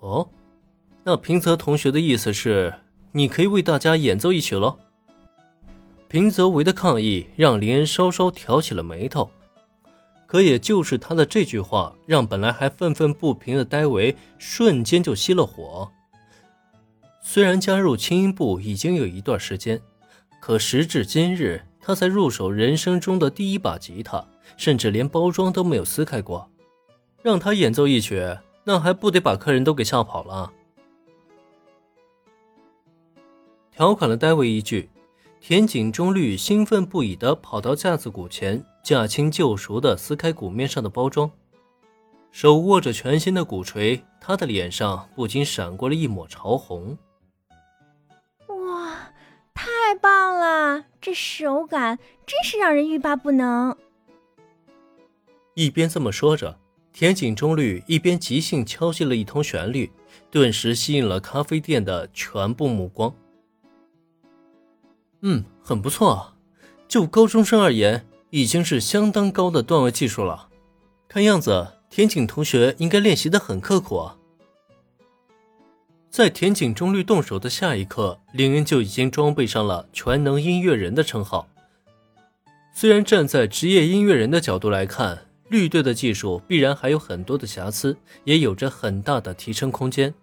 [0.00, 0.28] 哦，
[1.04, 2.74] 那平泽同学的意思是，
[3.12, 4.78] 你可以为大家演奏一曲喽？
[6.08, 9.30] 平泽唯的抗议让林恩稍稍挑起了眉头，
[10.26, 15.88] 可也就是他的这句话，让本来还愤愤不平的戴维瞬间就熄了火。
[17.22, 19.80] 虽然加入轻音部已经有一段时间，
[20.40, 24.24] 可时至今日，他才入手人生中的第一把吉他，
[24.56, 26.50] 甚至连包装都没有撕开过。
[27.22, 30.52] 让他演奏一曲，那还不得把客人都给吓跑了？
[33.70, 34.90] 调侃了戴维一句，
[35.40, 41.30] 田井中律兴奋不已地跑到架子鼓前，驾轻就熟地撕开鼓面上的包装，
[42.30, 46.98] 手握着全新的鼓槌，他的脸上不禁闪过了一抹潮红。
[48.48, 49.12] 哇，
[49.54, 50.84] 太棒了！
[51.00, 53.74] 这手感真是让人欲罢不能。
[55.54, 56.59] 一边这么说着。
[57.00, 59.90] 田井中律一边即兴敲击了一通旋律，
[60.30, 63.14] 顿时吸引了咖啡店的全部目光。
[65.22, 66.36] 嗯，很不错啊，
[66.86, 70.50] 就高中生而言，已经是相当高的段位技术了。
[71.08, 74.18] 看样子，田井同学应该练习的很刻苦啊。
[76.10, 81.48] 在田井中律动手的下一刻，林恩就已经装备上了全能音乐人的称号。
[82.74, 90.14] 虽然站在职业音乐人的角度来看，绿队的技术必然还有很多的瑕疵，也有着很大的提升空间。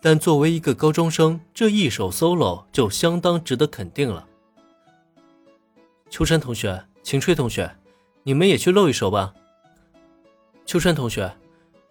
[0.00, 4.26] 但作为一个高中生，这一首 solo 就相当值得肯定了。
[6.08, 7.70] 秋山同学、晴吹同学，
[8.22, 9.34] 你们也去露一手吧。
[10.64, 11.30] 秋山同学，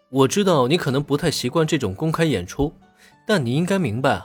[0.10, 2.74] 我知道你可能不太习惯这种公开演出，
[3.28, 4.24] 但你应该明白，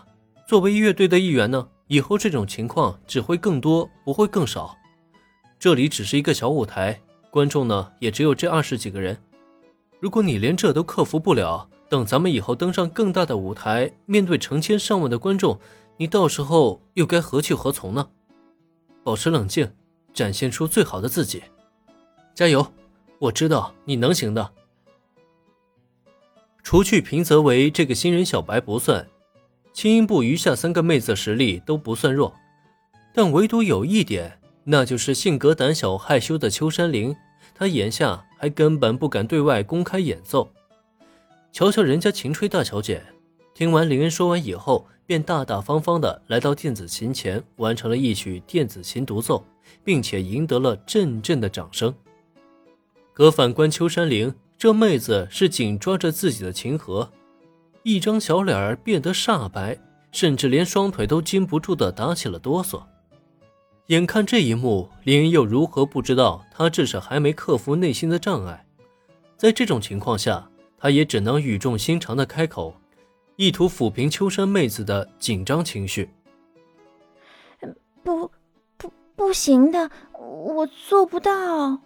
[0.49, 4.75] 作为乐队的一员呢，以后这种情况只会更多，不会更少。
[5.59, 6.99] 这里只是一个小舞台。
[7.31, 9.17] 观众呢，也只有这二十几个人。
[10.01, 15.59] 如果你连这都克服不了，等咱们以后登上更大的舞台，面对成千上万的观众，
[15.97, 18.09] 你到时候又该何去何从呢？
[19.05, 19.71] 保持冷静，
[20.13, 21.43] 展现出最好的自己，
[22.35, 22.67] 加油！
[23.19, 24.51] 我知道你能行的。
[26.63, 29.07] 除去平泽唯这个新人小白不算，
[29.73, 32.35] 轻音部余下三个妹子实力都不算弱，
[33.15, 34.40] 但唯独有一点。
[34.65, 37.17] 那就是性格胆小害羞的秋山绫，
[37.55, 40.51] 她眼下还根本不敢对外公开演奏。
[41.53, 43.03] 瞧瞧人家秦吹大小姐，
[43.55, 49.45] 听完林恩说完以后，便大大方方的来到电子琴前，完成了一曲电子琴独奏，
[49.83, 51.93] 并且赢得了阵阵的掌声。
[53.13, 57.11] 可反观秋山绫，这妹子是紧抓着自己的琴盒，
[57.83, 59.77] 一张小脸儿变得煞白，
[60.13, 62.83] 甚至连双腿都禁不住的打起了哆嗦。
[63.91, 68.65] 眼看这一幕，林恩又如何不知道他至少还没克服内心的障碍？
[69.37, 72.73] 在这种情况下，他也只能语重心长的开口，
[73.35, 76.09] 意图抚平秋山妹子的紧张情绪。
[78.05, 78.31] 不，
[78.77, 79.91] 不，不行的，
[80.21, 81.81] 我做不到。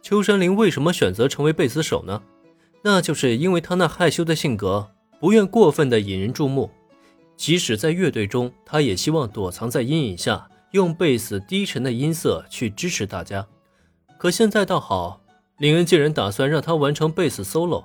[0.00, 2.22] 秋山林为什么选择成为贝斯手呢？
[2.80, 6.70] 那就是因为他那害羞的性格，不愿过分的引人注目，
[7.36, 10.48] 即使在乐队中，他也希望躲藏在阴影下。
[10.74, 13.46] 用贝斯低沉的音色去支持大家，
[14.18, 15.20] 可现在倒好，
[15.58, 17.84] 林恩竟然打算让他完成贝斯 solo，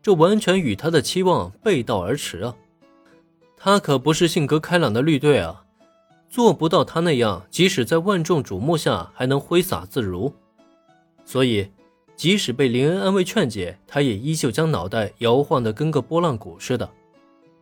[0.00, 2.54] 这完全与他的期望背道而驰啊！
[3.56, 5.64] 他可不是性格开朗的绿队啊，
[6.28, 10.32] 做不到他那样，即使在万众瞩目下还能挥洒自如。
[11.24, 11.68] 所以，
[12.14, 16.88] 即使被林恩安慰劝解，他也依旧将脑袋摇晃得跟个拨浪鼓似的，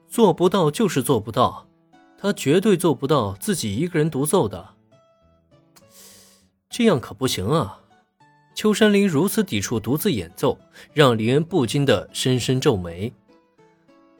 [0.07, 1.65] 做不到就是做不到。
[2.21, 4.71] 他绝对做不到自己一个人独奏的，
[6.69, 7.81] 这样可不行啊！
[8.57, 10.59] 秋山林如此抵触独自演奏，
[10.93, 13.13] 让林恩不禁的深深皱眉。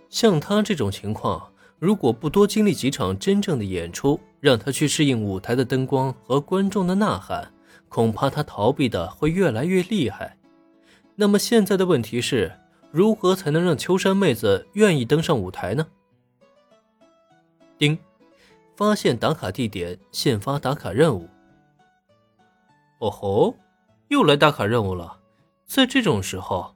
[0.09, 1.51] 像他这种情况，
[1.81, 7.53] 如果不多经历几场真正的演出，让他去适应舞台的灯光和观众的呐喊，
[7.89, 10.39] 恐怕他逃避的会越来越厉害。
[11.17, 12.53] 那么现在的问题是，
[12.93, 15.85] 如何才能让秋山妹子愿意登上舞台呢？
[17.79, 17.99] 丁，
[18.77, 21.29] 发现打卡地点，现发打卡任务。
[22.99, 23.57] 哦吼，
[24.09, 25.21] 又来打卡任务了。
[25.67, 26.75] 在这种时候，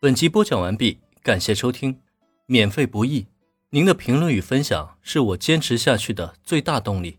[0.00, 2.00] 本集播讲完毕，感谢收听，
[2.46, 3.26] 免费不易，
[3.70, 7.18] 您的评论与分享是我坚持下去的最大动力。